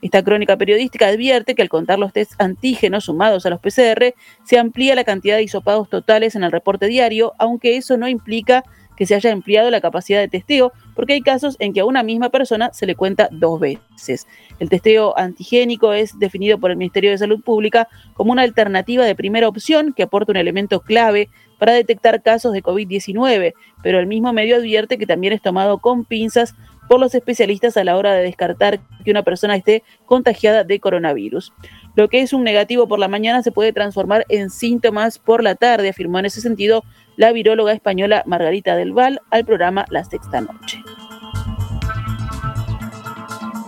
Esta 0.03 0.23
crónica 0.23 0.57
periodística 0.57 1.09
advierte 1.09 1.55
que 1.55 1.63
al 1.63 1.69
contar 1.69 1.99
los 1.99 2.13
test 2.13 2.33
antígenos 2.39 3.05
sumados 3.05 3.45
a 3.45 3.51
los 3.51 3.61
PCR, 3.61 4.15
se 4.45 4.59
amplía 4.59 4.95
la 4.95 5.05
cantidad 5.05 5.37
de 5.37 5.43
hisopados 5.43 5.91
totales 5.91 6.35
en 6.35 6.45
el 6.45 6.53
reporte 6.53 6.87
diario, 6.87 7.35
aunque 7.39 7.77
eso 7.77 7.97
no 7.97 8.09
implica 8.09 8.65
que 9.01 9.07
se 9.07 9.15
haya 9.15 9.31
empleado 9.31 9.71
la 9.71 9.81
capacidad 9.81 10.21
de 10.21 10.29
testeo, 10.29 10.73
porque 10.95 11.15
hay 11.15 11.23
casos 11.23 11.57
en 11.59 11.73
que 11.73 11.81
a 11.81 11.87
una 11.87 12.03
misma 12.03 12.29
persona 12.29 12.71
se 12.75 12.85
le 12.85 12.95
cuenta 12.95 13.31
dos 13.33 13.59
veces. 13.59 14.27
El 14.59 14.69
testeo 14.69 15.19
antigénico 15.19 15.95
es 15.95 16.19
definido 16.19 16.59
por 16.59 16.71
el 16.71 16.77
Ministerio 16.77 17.11
de 17.11 17.17
Salud 17.17 17.41
Pública 17.43 17.89
como 18.13 18.33
una 18.33 18.43
alternativa 18.43 19.07
de 19.07 19.15
primera 19.15 19.49
opción 19.49 19.95
que 19.95 20.03
aporta 20.03 20.33
un 20.33 20.37
elemento 20.37 20.81
clave 20.81 21.31
para 21.59 21.73
detectar 21.73 22.23
casos 22.23 22.53
de 22.53 22.63
COVID-19, 22.63 23.55
pero 23.83 24.01
el 24.01 24.07
mismo 24.07 24.35
medio 24.35 24.57
advierte 24.57 24.99
que 24.99 25.07
también 25.07 25.33
es 25.33 25.41
tomado 25.41 25.79
con 25.79 26.05
pinzas 26.05 26.55
por 26.91 26.99
los 26.99 27.15
especialistas 27.15 27.77
a 27.77 27.85
la 27.85 27.97
hora 27.97 28.15
de 28.15 28.25
descartar 28.25 28.81
que 29.05 29.13
una 29.13 29.23
persona 29.23 29.55
esté 29.55 29.85
contagiada 30.07 30.65
de 30.65 30.81
coronavirus. 30.81 31.53
Lo 31.95 32.09
que 32.09 32.21
es 32.21 32.33
un 32.33 32.43
negativo 32.43 32.89
por 32.89 32.99
la 32.99 33.07
mañana 33.07 33.45
se 33.45 33.53
puede 33.53 33.73
transformar 33.73 34.27
en 34.29 34.51
síntomas 34.51 35.21
por 35.21 35.45
la 35.45 35.55
tarde, 35.55 35.91
afirmó 35.91 36.19
en 36.19 36.27
ese 36.27 36.41
sentido 36.41 36.83
la 37.15 37.31
viróloga 37.31 37.73
española 37.73 38.25
Margarita 38.27 38.75
del 38.75 38.93
Val 38.93 39.21
al 39.31 39.45
programa 39.45 39.85
La 39.89 40.03
Sexta 40.03 40.41
Noche. 40.41 40.83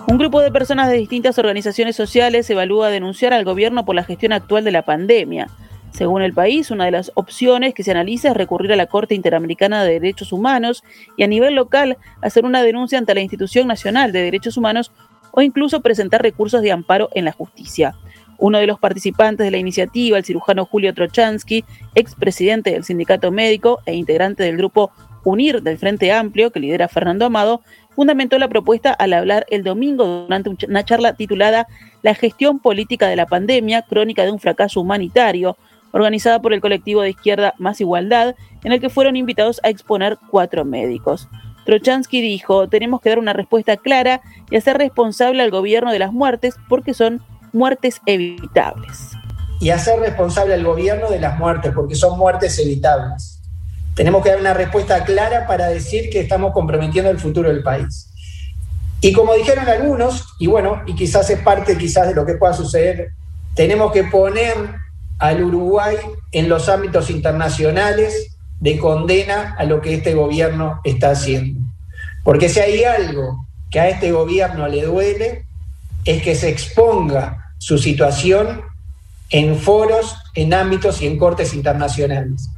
Un 0.08 0.18
grupo 0.18 0.40
de 0.40 0.50
personas 0.50 0.90
de 0.90 0.96
distintas 0.96 1.38
organizaciones 1.38 1.94
sociales 1.94 2.50
evalúa 2.50 2.90
denunciar 2.90 3.32
al 3.34 3.44
gobierno 3.44 3.84
por 3.84 3.94
la 3.94 4.02
gestión 4.02 4.32
actual 4.32 4.64
de 4.64 4.72
la 4.72 4.82
pandemia. 4.82 5.46
Según 5.92 6.22
el 6.22 6.32
país, 6.32 6.70
una 6.70 6.86
de 6.86 6.90
las 6.90 7.12
opciones 7.14 7.74
que 7.74 7.82
se 7.82 7.90
analiza 7.90 8.30
es 8.30 8.36
recurrir 8.36 8.72
a 8.72 8.76
la 8.76 8.86
Corte 8.86 9.14
Interamericana 9.14 9.84
de 9.84 10.00
Derechos 10.00 10.32
Humanos 10.32 10.82
y 11.18 11.22
a 11.22 11.26
nivel 11.26 11.54
local 11.54 11.98
hacer 12.22 12.46
una 12.46 12.62
denuncia 12.62 12.98
ante 12.98 13.14
la 13.14 13.20
Institución 13.20 13.68
Nacional 13.68 14.10
de 14.10 14.22
Derechos 14.22 14.56
Humanos 14.56 14.90
o 15.32 15.42
incluso 15.42 15.80
presentar 15.80 16.22
recursos 16.22 16.62
de 16.62 16.72
amparo 16.72 17.10
en 17.14 17.26
la 17.26 17.32
justicia. 17.32 17.94
Uno 18.38 18.58
de 18.58 18.66
los 18.66 18.80
participantes 18.80 19.44
de 19.44 19.50
la 19.50 19.58
iniciativa, 19.58 20.16
el 20.16 20.24
cirujano 20.24 20.64
Julio 20.64 20.94
Trochansky, 20.94 21.64
expresidente 21.94 22.70
del 22.70 22.84
sindicato 22.84 23.30
médico 23.30 23.80
e 23.84 23.94
integrante 23.94 24.42
del 24.42 24.56
grupo 24.56 24.90
UNIR 25.24 25.62
del 25.62 25.78
Frente 25.78 26.10
Amplio, 26.10 26.50
que 26.50 26.58
lidera 26.58 26.88
Fernando 26.88 27.26
Amado, 27.26 27.60
fundamentó 27.94 28.38
la 28.38 28.48
propuesta 28.48 28.92
al 28.92 29.12
hablar 29.12 29.46
el 29.50 29.62
domingo 29.62 30.24
durante 30.24 30.66
una 30.66 30.84
charla 30.84 31.14
titulada 31.14 31.66
La 32.02 32.14
gestión 32.14 32.58
política 32.58 33.08
de 33.08 33.16
la 33.16 33.26
pandemia, 33.26 33.82
crónica 33.82 34.24
de 34.24 34.32
un 34.32 34.40
fracaso 34.40 34.80
humanitario, 34.80 35.56
organizada 35.92 36.40
por 36.40 36.52
el 36.52 36.60
colectivo 36.60 37.02
de 37.02 37.10
izquierda 37.10 37.54
Más 37.58 37.80
Igualdad, 37.80 38.34
en 38.64 38.72
el 38.72 38.80
que 38.80 38.90
fueron 38.90 39.16
invitados 39.16 39.60
a 39.62 39.68
exponer 39.68 40.18
cuatro 40.30 40.64
médicos. 40.64 41.28
Trochansky 41.64 42.20
dijo, 42.20 42.68
tenemos 42.68 43.00
que 43.00 43.10
dar 43.10 43.18
una 43.18 43.32
respuesta 43.32 43.76
clara 43.76 44.20
y 44.50 44.56
hacer 44.56 44.78
responsable 44.78 45.42
al 45.42 45.50
gobierno 45.50 45.92
de 45.92 45.98
las 45.98 46.12
muertes 46.12 46.56
porque 46.68 46.94
son 46.94 47.22
muertes 47.52 48.00
evitables. 48.06 49.10
Y 49.60 49.70
hacer 49.70 50.00
responsable 50.00 50.54
al 50.54 50.64
gobierno 50.64 51.08
de 51.08 51.20
las 51.20 51.38
muertes 51.38 51.72
porque 51.74 51.94
son 51.94 52.18
muertes 52.18 52.58
evitables. 52.58 53.40
Tenemos 53.94 54.22
que 54.22 54.30
dar 54.30 54.40
una 54.40 54.54
respuesta 54.54 55.04
clara 55.04 55.46
para 55.46 55.68
decir 55.68 56.10
que 56.10 56.20
estamos 56.20 56.52
comprometiendo 56.52 57.10
el 57.10 57.18
futuro 57.18 57.48
del 57.48 57.62
país. 57.62 58.08
Y 59.00 59.12
como 59.12 59.34
dijeron 59.34 59.68
algunos, 59.68 60.34
y 60.38 60.46
bueno, 60.46 60.82
y 60.86 60.94
quizás 60.94 61.28
es 61.28 61.40
parte 61.40 61.76
quizás 61.76 62.08
de 62.08 62.14
lo 62.14 62.24
que 62.24 62.34
pueda 62.34 62.54
suceder, 62.54 63.10
tenemos 63.54 63.92
que 63.92 64.04
poner 64.04 64.54
al 65.22 65.44
Uruguay 65.44 65.96
en 66.32 66.48
los 66.48 66.68
ámbitos 66.68 67.08
internacionales 67.08 68.36
de 68.58 68.76
condena 68.76 69.54
a 69.56 69.64
lo 69.64 69.80
que 69.80 69.94
este 69.94 70.14
gobierno 70.14 70.80
está 70.82 71.12
haciendo. 71.12 71.60
Porque 72.24 72.48
si 72.48 72.58
hay 72.58 72.82
algo 72.82 73.46
que 73.70 73.78
a 73.78 73.88
este 73.88 74.10
gobierno 74.10 74.66
le 74.66 74.82
duele, 74.82 75.46
es 76.04 76.24
que 76.24 76.34
se 76.34 76.48
exponga 76.48 77.52
su 77.58 77.78
situación 77.78 78.62
en 79.30 79.56
foros, 79.56 80.16
en 80.34 80.54
ámbitos 80.54 81.00
y 81.00 81.06
en 81.06 81.18
cortes 81.18 81.54
internacionales. 81.54 82.50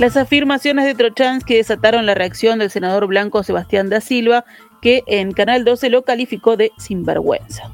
Las 0.00 0.16
afirmaciones 0.16 0.84
de 0.84 0.96
Trochansky 0.96 1.54
desataron 1.54 2.06
la 2.06 2.14
reacción 2.14 2.58
del 2.58 2.72
senador 2.72 3.06
blanco 3.06 3.44
Sebastián 3.44 3.88
da 3.88 4.00
Silva, 4.00 4.44
que 4.80 5.04
en 5.06 5.30
Canal 5.30 5.64
12 5.64 5.90
lo 5.90 6.02
calificó 6.02 6.56
de 6.56 6.72
sinvergüenza. 6.76 7.70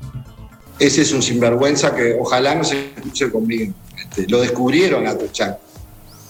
Ese 0.79 1.03
es 1.03 1.13
un 1.13 1.23
sinvergüenza 1.23 1.95
que 1.95 2.17
ojalá 2.19 2.55
no 2.55 2.65
se 2.65 2.93
escuche 2.97 3.31
conmigo. 3.31 3.75
Este, 3.97 4.29
lo 4.29 4.41
descubrieron 4.41 5.07
a 5.07 5.17
Trochansky, 5.17 5.61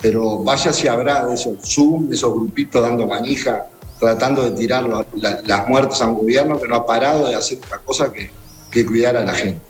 pero 0.01 0.39
vaya 0.39 0.73
si 0.73 0.89
habrá 0.89 1.27
de 1.27 1.35
esos 1.35 1.59
Zoom, 1.63 2.09
de 2.09 2.17
esos 2.17 2.33
grupitos 2.33 2.81
dando 2.81 3.07
manija, 3.07 3.67
tratando 4.01 4.43
de 4.49 4.53
tirar 4.53 4.85
las 5.45 5.69
muertes 5.69 6.01
a 6.01 6.07
un 6.09 6.19
gobierno 6.19 6.59
que 6.59 6.69
no 6.69 6.77
ha 6.77 6.87
parado 6.87 7.29
de 7.29 7.35
hacer 7.35 7.59
otra 7.59 7.79
cosa 7.79 8.11
que 8.13 8.87
cuidar 8.87 9.17
a 9.17 9.25
la 9.25 9.35
gente. 9.35 9.68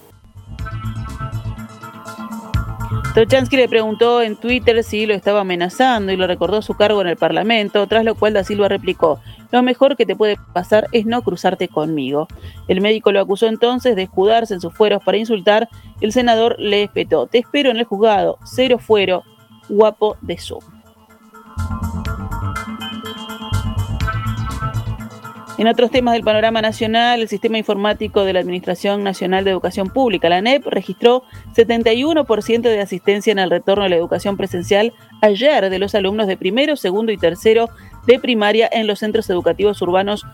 Tochansky 3.15 3.57
le 3.57 3.69
preguntó 3.69 4.23
en 4.23 4.37
Twitter 4.37 4.85
si 4.85 5.07
lo 5.07 5.15
estaba 5.15 5.41
amenazando 5.41 6.13
y 6.13 6.17
lo 6.17 6.27
recordó 6.27 6.63
su 6.63 6.75
cargo 6.75 7.01
en 7.01 7.09
el 7.09 7.17
Parlamento, 7.17 7.87
tras 7.87 8.05
lo 8.05 8.15
cual 8.15 8.33
Da 8.33 8.45
Silva 8.45 8.69
replicó, 8.69 9.19
lo 9.51 9.63
mejor 9.63 9.97
que 9.97 10.07
te 10.07 10.15
puede 10.15 10.37
pasar 10.53 10.87
es 10.93 11.07
no 11.07 11.23
cruzarte 11.23 11.69
conmigo. 11.69 12.29
El 12.69 12.81
médico 12.81 13.11
lo 13.11 13.21
acusó 13.21 13.47
entonces 13.47 13.97
de 13.97 14.03
escudarse 14.03 14.55
en 14.55 14.61
sus 14.61 14.75
fueros 14.75 15.03
para 15.03 15.19
insultar, 15.19 15.69
el 16.01 16.13
senador 16.13 16.57
le 16.59 16.85
espetó, 16.85 17.27
te 17.27 17.39
espero 17.39 17.71
en 17.71 17.79
el 17.79 17.85
juzgado, 17.85 18.39
cero 18.45 18.79
fuero, 18.79 19.25
guapo 19.69 20.17
de 20.21 20.39
Zoom. 20.39 20.63
En 25.59 25.67
otros 25.67 25.91
temas 25.91 26.15
del 26.15 26.23
panorama 26.23 26.63
nacional, 26.63 27.21
el 27.21 27.29
Sistema 27.29 27.59
Informático 27.59 28.23
de 28.23 28.33
la 28.33 28.39
Administración 28.39 29.03
Nacional 29.03 29.43
de 29.43 29.51
Educación 29.51 29.89
Pública, 29.89 30.29
la 30.29 30.37
ANEP, 30.37 30.65
registró 30.69 31.25
71% 31.57 32.61
de 32.61 32.81
asistencia 32.81 33.33
en 33.33 33.41
el 33.41 33.51
retorno 33.51 33.83
a 33.83 33.89
la 33.89 33.97
educación 33.97 34.37
presencial 34.37 34.95
ayer 35.21 35.69
de 35.69 35.79
los 35.81 35.97
alumnos 35.97 36.29
de 36.29 36.37
primero, 36.37 36.77
segundo 36.77 37.11
y 37.11 37.17
tercero 37.17 37.71
de 38.07 38.21
primaria 38.21 38.69
en 38.71 38.87
los 38.87 39.01
centros 39.01 39.29
educativos 39.31 39.83
urbanos 39.83 40.25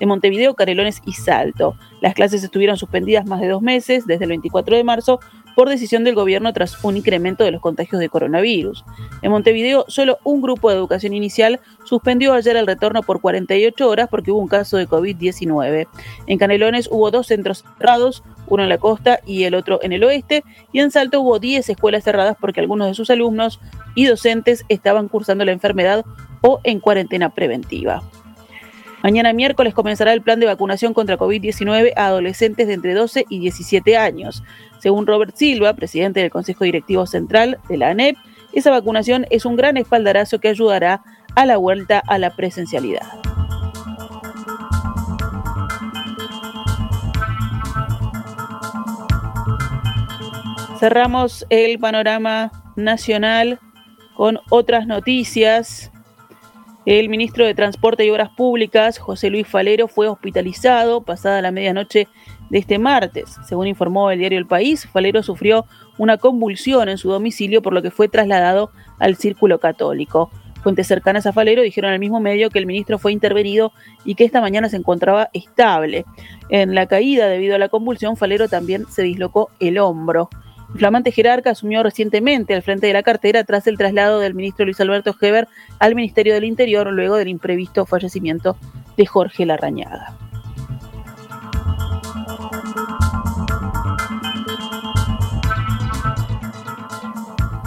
de 0.00 0.06
Montevideo, 0.06 0.54
Canelones 0.54 1.00
y 1.06 1.12
Salto. 1.12 1.76
Las 2.00 2.14
clases 2.14 2.42
estuvieron 2.42 2.76
suspendidas 2.76 3.24
más 3.24 3.40
de 3.40 3.46
dos 3.46 3.62
meses, 3.62 4.04
desde 4.04 4.24
el 4.24 4.30
24 4.30 4.74
de 4.74 4.82
marzo, 4.82 5.20
por 5.54 5.68
decisión 5.68 6.04
del 6.04 6.14
gobierno 6.14 6.52
tras 6.52 6.82
un 6.84 6.96
incremento 6.96 7.44
de 7.44 7.50
los 7.50 7.60
contagios 7.60 8.00
de 8.00 8.08
coronavirus. 8.08 8.84
En 9.22 9.30
Montevideo, 9.30 9.84
solo 9.88 10.18
un 10.24 10.40
grupo 10.40 10.70
de 10.70 10.76
educación 10.76 11.14
inicial 11.14 11.60
suspendió 11.84 12.32
ayer 12.34 12.56
el 12.56 12.66
retorno 12.66 13.02
por 13.02 13.20
48 13.20 13.88
horas 13.88 14.08
porque 14.10 14.30
hubo 14.30 14.40
un 14.40 14.48
caso 14.48 14.76
de 14.76 14.88
COVID-19. 14.88 15.86
En 16.26 16.38
Canelones 16.38 16.88
hubo 16.90 17.10
dos 17.10 17.26
centros 17.26 17.64
cerrados, 17.78 18.22
uno 18.46 18.62
en 18.62 18.68
la 18.68 18.78
costa 18.78 19.20
y 19.26 19.44
el 19.44 19.54
otro 19.54 19.80
en 19.82 19.92
el 19.92 20.04
oeste, 20.04 20.44
y 20.72 20.80
en 20.80 20.90
Salto 20.90 21.20
hubo 21.20 21.38
10 21.38 21.68
escuelas 21.68 22.04
cerradas 22.04 22.36
porque 22.40 22.60
algunos 22.60 22.88
de 22.88 22.94
sus 22.94 23.10
alumnos 23.10 23.60
y 23.94 24.06
docentes 24.06 24.64
estaban 24.68 25.08
cursando 25.08 25.44
la 25.44 25.52
enfermedad 25.52 26.04
o 26.40 26.60
en 26.64 26.80
cuarentena 26.80 27.30
preventiva. 27.30 28.02
Mañana 29.02 29.32
miércoles 29.32 29.74
comenzará 29.74 30.12
el 30.12 30.22
plan 30.22 30.38
de 30.38 30.46
vacunación 30.46 30.94
contra 30.94 31.18
COVID-19 31.18 31.92
a 31.96 32.06
adolescentes 32.06 32.68
de 32.68 32.74
entre 32.74 32.94
12 32.94 33.26
y 33.28 33.40
17 33.40 33.96
años. 33.96 34.44
Según 34.78 35.08
Robert 35.08 35.34
Silva, 35.34 35.74
presidente 35.74 36.20
del 36.20 36.30
Consejo 36.30 36.64
Directivo 36.64 37.04
Central 37.06 37.58
de 37.68 37.78
la 37.78 37.90
ANEP, 37.90 38.16
esa 38.52 38.70
vacunación 38.70 39.26
es 39.30 39.44
un 39.44 39.56
gran 39.56 39.76
espaldarazo 39.76 40.38
que 40.38 40.48
ayudará 40.48 41.02
a 41.34 41.46
la 41.46 41.56
vuelta 41.56 42.00
a 42.06 42.18
la 42.18 42.30
presencialidad. 42.30 43.02
Cerramos 50.78 51.46
el 51.48 51.78
panorama 51.78 52.50
nacional 52.76 53.58
con 54.16 54.38
otras 54.50 54.86
noticias. 54.86 55.91
El 56.84 57.08
ministro 57.08 57.46
de 57.46 57.54
Transporte 57.54 58.04
y 58.04 58.10
Obras 58.10 58.30
Públicas, 58.30 58.98
José 58.98 59.30
Luis 59.30 59.46
Falero, 59.46 59.86
fue 59.86 60.08
hospitalizado 60.08 61.02
pasada 61.02 61.40
la 61.40 61.52
medianoche 61.52 62.08
de 62.50 62.58
este 62.58 62.80
martes. 62.80 63.36
Según 63.46 63.68
informó 63.68 64.10
el 64.10 64.18
diario 64.18 64.38
El 64.38 64.46
País, 64.46 64.88
Falero 64.92 65.22
sufrió 65.22 65.64
una 65.96 66.16
convulsión 66.16 66.88
en 66.88 66.98
su 66.98 67.08
domicilio 67.08 67.62
por 67.62 67.72
lo 67.72 67.82
que 67.82 67.92
fue 67.92 68.08
trasladado 68.08 68.72
al 68.98 69.14
Círculo 69.14 69.60
Católico. 69.60 70.30
Fuentes 70.64 70.88
cercanas 70.88 71.24
a 71.26 71.32
Falero 71.32 71.62
dijeron 71.62 71.92
al 71.92 72.00
mismo 72.00 72.18
medio 72.18 72.50
que 72.50 72.58
el 72.58 72.66
ministro 72.66 72.98
fue 72.98 73.12
intervenido 73.12 73.72
y 74.04 74.16
que 74.16 74.24
esta 74.24 74.40
mañana 74.40 74.68
se 74.68 74.76
encontraba 74.76 75.30
estable. 75.32 76.04
En 76.48 76.74
la 76.74 76.86
caída 76.86 77.28
debido 77.28 77.54
a 77.54 77.58
la 77.58 77.68
convulsión, 77.68 78.16
Falero 78.16 78.48
también 78.48 78.86
se 78.88 79.02
dislocó 79.02 79.50
el 79.60 79.78
hombro. 79.78 80.30
Flamante 80.76 81.12
jerarca 81.12 81.50
asumió 81.50 81.82
recientemente 81.82 82.54
al 82.54 82.62
frente 82.62 82.86
de 82.86 82.92
la 82.92 83.02
cartera 83.02 83.44
tras 83.44 83.66
el 83.66 83.76
traslado 83.76 84.18
del 84.18 84.34
ministro 84.34 84.64
Luis 84.64 84.80
Alberto 84.80 85.14
Heber 85.20 85.48
al 85.78 85.94
Ministerio 85.94 86.34
del 86.34 86.44
Interior 86.44 86.90
luego 86.92 87.16
del 87.16 87.28
imprevisto 87.28 87.86
fallecimiento 87.86 88.56
de 88.96 89.06
Jorge 89.06 89.46
Larrañaga. 89.46 90.16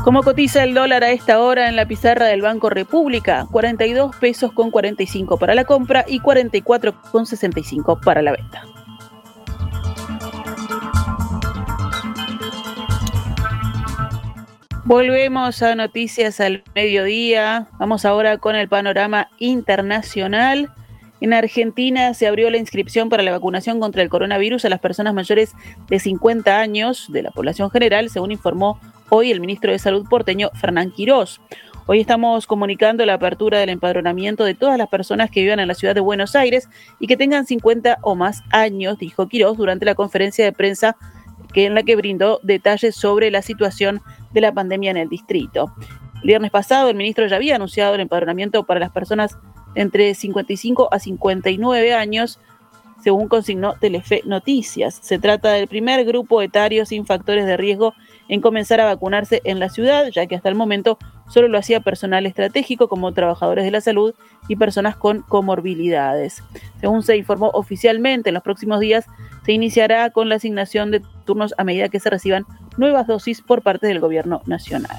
¿Cómo 0.04 0.22
cotiza 0.22 0.64
el 0.64 0.76
dólar 0.76 1.04
a 1.04 1.10
esta 1.10 1.42
hora 1.42 1.68
en 1.68 1.76
la 1.76 1.88
pizarra 1.88 2.28
del 2.28 2.44
Banco 2.44 2.70
República? 2.70 3.48
42 3.52 4.16
pesos 4.18 4.52
con 4.52 4.70
45 4.70 5.40
para 5.40 5.56
la 5.56 5.66
compra 5.66 6.06
y 6.08 6.20
44 6.20 6.94
con 7.12 7.26
65 7.26 8.00
para 8.02 8.22
la 8.22 8.34
venta. 8.34 8.75
Volvemos 14.86 15.64
a 15.64 15.74
noticias 15.74 16.40
al 16.40 16.64
mediodía. 16.76 17.68
Vamos 17.80 18.06
ahora 18.06 18.38
con 18.38 18.56
el 18.56 18.70
panorama 18.70 19.30
internacional. 19.40 20.72
En 21.20 21.34
Argentina 21.34 22.14
se 22.14 22.28
abrió 22.28 22.52
la 22.52 22.58
inscripción 22.58 23.10
para 23.10 23.24
la 23.24 23.32
vacunación 23.32 23.80
contra 23.80 24.04
el 24.04 24.10
coronavirus 24.10 24.64
a 24.64 24.70
las 24.70 24.80
personas 24.80 25.16
mayores 25.16 25.54
de 25.88 26.00
50 26.00 26.60
años 26.60 27.08
de 27.12 27.24
la 27.24 27.32
población 27.32 27.72
general, 27.72 28.12
según 28.12 28.32
informó 28.32 28.80
hoy 29.10 29.32
el 29.32 29.42
ministro 29.42 29.72
de 29.72 29.80
Salud 29.80 30.06
porteño, 30.08 30.52
Fernán 30.54 30.92
Quirós. 30.92 31.42
Hoy 31.88 32.00
estamos 32.00 32.46
comunicando 32.46 33.04
la 33.08 33.16
apertura 33.16 33.58
del 33.58 33.70
empadronamiento 33.70 34.44
de 34.44 34.54
todas 34.54 34.78
las 34.78 34.90
personas 34.90 35.32
que 35.32 35.42
vivan 35.42 35.60
en 35.60 35.68
la 35.68 35.74
ciudad 35.74 35.96
de 35.96 36.02
Buenos 36.02 36.36
Aires 36.36 36.70
y 37.00 37.08
que 37.08 37.18
tengan 37.18 37.48
50 37.48 37.98
o 38.04 38.14
más 38.14 38.44
años, 38.52 39.00
dijo 39.00 39.28
Quirós 39.28 39.58
durante 39.58 39.86
la 39.86 39.96
conferencia 39.96 40.46
de 40.46 40.52
prensa 40.52 40.96
que 41.56 41.66
en 41.66 41.74
la 41.74 41.84
que 41.84 41.96
brindó 41.96 42.42
detalles 42.44 42.96
sobre 42.96 43.32
la 43.32 43.42
situación 43.42 44.02
de 44.34 44.42
la 44.42 44.52
pandemia 44.52 44.92
en 44.92 44.98
el 44.98 45.08
distrito. 45.08 45.74
El 46.16 46.28
viernes 46.28 46.52
pasado 46.52 46.90
el 46.90 46.98
ministro 46.98 47.26
ya 47.28 47.38
había 47.38 47.56
anunciado 47.56 47.96
el 47.96 48.02
empadronamiento 48.02 48.66
para 48.66 48.82
las 48.82 48.92
personas 48.92 49.38
entre 49.74 50.14
55 50.16 50.90
a 50.92 51.00
59 51.00 51.94
años, 51.94 52.42
según 53.02 53.30
consignó 53.30 53.76
Telefe 53.80 54.22
Noticias. 54.26 55.00
Se 55.02 55.18
trata 55.18 55.54
del 55.54 55.70
primer 55.70 56.04
grupo 56.04 56.42
etario 56.42 56.86
sin 56.86 57.06
factores 57.06 57.46
de 57.46 57.56
riesgo 57.56 57.94
en 58.28 58.42
comenzar 58.42 58.82
a 58.82 58.86
vacunarse 58.86 59.42
en 59.46 59.62
la 59.62 59.70
ciudad, 59.70 60.08
ya 60.10 60.26
que 60.26 60.36
hasta 60.36 60.50
el 60.50 60.56
momento 60.56 60.98
solo 61.28 61.48
lo 61.48 61.58
hacía 61.58 61.80
personal 61.80 62.26
estratégico 62.26 62.88
como 62.88 63.14
trabajadores 63.14 63.66
de 63.66 63.72
la 63.72 63.82
salud 63.82 64.14
y 64.48 64.56
personas 64.56 64.96
con 64.96 65.22
comorbilidades. 65.22 66.44
Según 66.80 67.04
se 67.04 67.18
informó 67.18 67.50
oficialmente, 67.54 68.30
en 68.30 68.36
los 68.36 68.44
próximos 68.44 68.80
días 68.80 69.06
se 69.46 69.52
iniciará 69.52 70.10
con 70.10 70.30
la 70.30 70.36
asignación 70.36 70.92
de 70.92 71.02
turnos 71.26 71.54
a 71.58 71.64
medida 71.64 71.90
que 71.90 72.00
se 72.00 72.10
reciban 72.10 72.46
nuevas 72.78 73.08
dosis 73.08 73.42
por 73.42 73.62
parte 73.62 73.88
del 73.88 74.00
gobierno 74.00 74.42
nacional. 74.46 74.98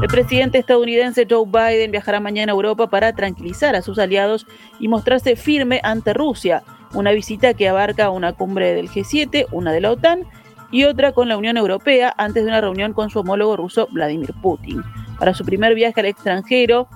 El 0.00 0.08
presidente 0.08 0.58
estadounidense 0.58 1.26
Joe 1.28 1.46
Biden 1.46 1.92
viajará 1.92 2.18
mañana 2.18 2.52
a 2.52 2.54
Europa 2.54 2.88
para 2.88 3.12
tranquilizar 3.12 3.76
a 3.76 3.82
sus 3.82 3.98
aliados 3.98 4.46
y 4.80 4.88
mostrarse 4.88 5.36
firme 5.36 5.80
ante 5.84 6.12
Rusia, 6.12 6.62
una 6.94 7.12
visita 7.12 7.54
que 7.54 7.68
abarca 7.68 8.10
una 8.10 8.32
cumbre 8.32 8.74
del 8.74 8.88
G7, 8.88 9.46
una 9.52 9.72
de 9.72 9.80
la 9.80 9.92
OTAN 9.92 10.26
y 10.72 10.84
otra 10.84 11.12
con 11.12 11.28
la 11.28 11.36
Unión 11.36 11.56
Europea 11.56 12.12
antes 12.16 12.42
de 12.42 12.48
una 12.48 12.60
reunión 12.60 12.94
con 12.94 13.10
su 13.10 13.20
homólogo 13.20 13.56
ruso 13.56 13.86
Vladimir 13.92 14.34
Putin. 14.42 14.82
Para 15.18 15.34
su 15.34 15.44
primer 15.44 15.74
viaje 15.76 16.00
al 16.00 16.06
extranjero, 16.06 16.88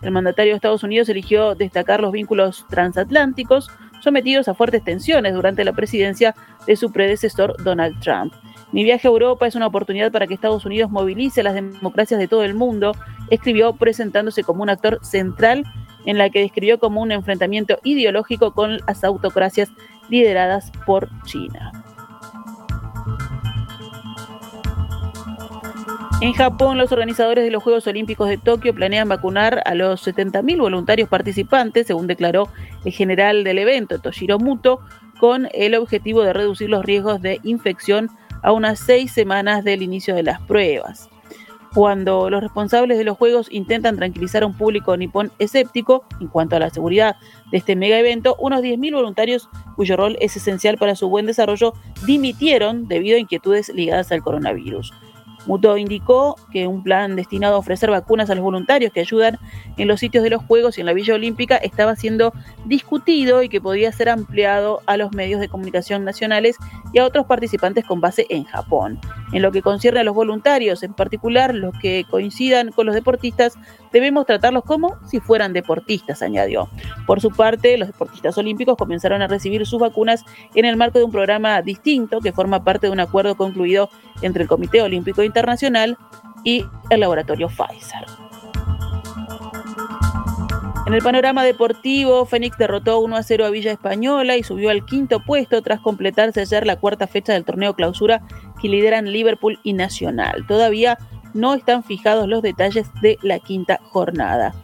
el 0.00 0.12
mandatario 0.12 0.52
de 0.52 0.56
Estados 0.56 0.84
Unidos 0.84 1.08
eligió 1.08 1.54
destacar 1.54 2.00
los 2.00 2.12
vínculos 2.12 2.64
transatlánticos 2.70 3.70
sometidos 4.00 4.48
a 4.48 4.54
fuertes 4.54 4.84
tensiones 4.84 5.34
durante 5.34 5.64
la 5.64 5.72
presidencia 5.72 6.34
de 6.66 6.76
su 6.76 6.92
predecesor 6.92 7.62
Donald 7.62 7.98
Trump. 8.00 8.32
Mi 8.70 8.84
viaje 8.84 9.08
a 9.08 9.10
Europa 9.10 9.46
es 9.46 9.54
una 9.54 9.66
oportunidad 9.66 10.12
para 10.12 10.26
que 10.26 10.34
Estados 10.34 10.64
Unidos 10.64 10.90
movilice 10.90 11.42
las 11.42 11.54
democracias 11.54 12.20
de 12.20 12.28
todo 12.28 12.44
el 12.44 12.54
mundo, 12.54 12.92
escribió 13.30 13.74
presentándose 13.74 14.44
como 14.44 14.62
un 14.62 14.70
actor 14.70 14.98
central 15.02 15.64
en 16.06 16.18
la 16.18 16.28
que 16.30 16.40
describió 16.40 16.78
como 16.78 17.00
un 17.00 17.12
enfrentamiento 17.12 17.78
ideológico 17.82 18.52
con 18.52 18.78
las 18.86 19.04
autocracias 19.04 19.70
lideradas 20.08 20.70
por 20.86 21.08
China. 21.24 21.83
En 26.24 26.32
Japón, 26.32 26.78
los 26.78 26.90
organizadores 26.90 27.44
de 27.44 27.50
los 27.50 27.62
Juegos 27.62 27.86
Olímpicos 27.86 28.30
de 28.30 28.38
Tokio 28.38 28.74
planean 28.74 29.10
vacunar 29.10 29.62
a 29.66 29.74
los 29.74 30.06
70.000 30.06 30.58
voluntarios 30.58 31.06
participantes, 31.06 31.86
según 31.86 32.06
declaró 32.06 32.48
el 32.86 32.92
general 32.92 33.44
del 33.44 33.58
evento, 33.58 33.98
Toshiro 33.98 34.38
Muto, 34.38 34.80
con 35.20 35.48
el 35.52 35.74
objetivo 35.74 36.22
de 36.22 36.32
reducir 36.32 36.70
los 36.70 36.82
riesgos 36.82 37.20
de 37.20 37.40
infección 37.42 38.08
a 38.42 38.52
unas 38.52 38.80
seis 38.80 39.12
semanas 39.12 39.64
del 39.64 39.82
inicio 39.82 40.14
de 40.14 40.22
las 40.22 40.40
pruebas. 40.40 41.10
Cuando 41.74 42.30
los 42.30 42.42
responsables 42.42 42.96
de 42.96 43.04
los 43.04 43.18
Juegos 43.18 43.48
intentan 43.50 43.96
tranquilizar 43.96 44.44
a 44.44 44.46
un 44.46 44.56
público 44.56 44.96
nipón 44.96 45.30
escéptico 45.38 46.06
en 46.20 46.28
cuanto 46.28 46.56
a 46.56 46.58
la 46.58 46.70
seguridad 46.70 47.16
de 47.50 47.58
este 47.58 47.76
mega 47.76 47.98
evento, 47.98 48.34
unos 48.38 48.62
10.000 48.62 48.94
voluntarios, 48.94 49.50
cuyo 49.76 49.94
rol 49.98 50.16
es 50.22 50.34
esencial 50.38 50.78
para 50.78 50.96
su 50.96 51.10
buen 51.10 51.26
desarrollo, 51.26 51.74
dimitieron 52.06 52.88
debido 52.88 53.18
a 53.18 53.20
inquietudes 53.20 53.68
ligadas 53.68 54.10
al 54.10 54.22
coronavirus. 54.22 54.90
Muto 55.46 55.76
indicó 55.76 56.36
que 56.50 56.66
un 56.66 56.82
plan 56.82 57.16
destinado 57.16 57.56
a 57.56 57.58
ofrecer 57.58 57.90
vacunas 57.90 58.30
a 58.30 58.34
los 58.34 58.44
voluntarios 58.44 58.92
que 58.92 59.00
ayudan 59.00 59.38
en 59.76 59.88
los 59.88 60.00
sitios 60.00 60.24
de 60.24 60.30
los 60.30 60.42
Juegos 60.44 60.78
y 60.78 60.80
en 60.80 60.86
la 60.86 60.92
Villa 60.92 61.14
Olímpica 61.14 61.56
estaba 61.56 61.96
siendo 61.96 62.32
discutido 62.64 63.42
y 63.42 63.48
que 63.48 63.60
podía 63.60 63.92
ser 63.92 64.08
ampliado 64.08 64.80
a 64.86 64.96
los 64.96 65.12
medios 65.12 65.40
de 65.40 65.48
comunicación 65.48 66.04
nacionales 66.04 66.56
y 66.94 66.98
a 67.00 67.04
otros 67.04 67.26
participantes 67.26 67.84
con 67.84 68.00
base 68.00 68.24
en 68.30 68.44
Japón. 68.44 68.98
En 69.32 69.42
lo 69.42 69.50
que 69.52 69.60
concierne 69.60 70.00
a 70.00 70.04
los 70.04 70.14
voluntarios, 70.14 70.82
en 70.84 70.94
particular 70.94 71.52
los 71.52 71.76
que 71.78 72.06
coincidan 72.08 72.70
con 72.70 72.86
los 72.86 72.94
deportistas, 72.94 73.58
debemos 73.92 74.26
tratarlos 74.26 74.62
como 74.62 74.96
si 75.06 75.18
fueran 75.20 75.52
deportistas, 75.52 76.22
añadió. 76.22 76.70
Por 77.06 77.20
su 77.20 77.30
parte, 77.30 77.76
los 77.76 77.88
deportistas 77.88 78.38
olímpicos 78.38 78.76
comenzaron 78.78 79.20
a 79.22 79.26
recibir 79.26 79.66
sus 79.66 79.80
vacunas 79.80 80.24
en 80.54 80.64
el 80.64 80.76
marco 80.76 80.98
de 80.98 81.04
un 81.04 81.12
programa 81.12 81.60
distinto 81.62 82.20
que 82.20 82.32
forma 82.32 82.62
parte 82.62 82.86
de 82.86 82.92
un 82.92 83.00
acuerdo 83.00 83.34
concluido 83.34 83.90
entre 84.22 84.44
el 84.44 84.48
Comité 84.48 84.80
Olímpico 84.80 85.22
Internacional 85.24 85.98
y 86.44 86.64
el 86.90 87.00
laboratorio 87.00 87.48
Pfizer. 87.48 88.23
En 90.86 90.92
el 90.92 91.00
panorama 91.00 91.42
deportivo, 91.44 92.26
Fénix 92.26 92.58
derrotó 92.58 92.98
1 92.98 93.16
a 93.16 93.22
0 93.22 93.46
a 93.46 93.50
Villa 93.50 93.72
Española 93.72 94.36
y 94.36 94.42
subió 94.42 94.68
al 94.68 94.84
quinto 94.84 95.20
puesto 95.20 95.62
tras 95.62 95.80
completarse 95.80 96.42
ayer 96.42 96.66
la 96.66 96.76
cuarta 96.76 97.06
fecha 97.06 97.32
del 97.32 97.46
torneo 97.46 97.74
clausura 97.74 98.20
que 98.60 98.68
lideran 98.68 99.10
Liverpool 99.10 99.58
y 99.62 99.72
Nacional. 99.72 100.44
Todavía 100.46 100.98
no 101.32 101.54
están 101.54 101.84
fijados 101.84 102.28
los 102.28 102.42
detalles 102.42 102.86
de 103.00 103.18
la 103.22 103.38
quinta 103.38 103.80
jornada. 103.82 104.54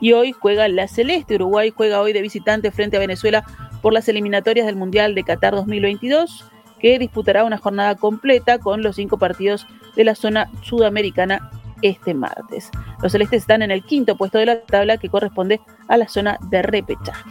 Y 0.00 0.12
hoy 0.12 0.32
juega 0.32 0.66
la 0.68 0.88
Celeste. 0.88 1.34
Uruguay 1.34 1.70
juega 1.76 2.00
hoy 2.00 2.14
de 2.14 2.22
visitante 2.22 2.70
frente 2.70 2.96
a 2.96 3.00
Venezuela 3.00 3.44
por 3.82 3.92
las 3.92 4.08
eliminatorias 4.08 4.66
del 4.66 4.76
Mundial 4.76 5.14
de 5.14 5.24
Qatar 5.24 5.54
2022, 5.54 6.46
que 6.78 6.98
disputará 6.98 7.44
una 7.44 7.58
jornada 7.58 7.96
completa 7.96 8.58
con 8.58 8.82
los 8.82 8.96
cinco 8.96 9.18
partidos 9.18 9.66
de 9.94 10.04
la 10.04 10.14
zona 10.14 10.50
sudamericana 10.62 11.50
este 11.82 12.14
martes. 12.14 12.70
Los 13.02 13.12
celestes 13.12 13.42
están 13.42 13.62
en 13.62 13.70
el 13.70 13.84
quinto 13.84 14.16
puesto 14.16 14.38
de 14.38 14.46
la 14.46 14.60
tabla 14.60 14.98
que 14.98 15.08
corresponde 15.08 15.60
a 15.88 15.96
la 15.96 16.08
zona 16.08 16.38
de 16.50 16.62
repechaje. 16.62 17.30